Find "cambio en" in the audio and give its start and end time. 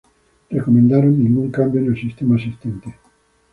1.51-1.89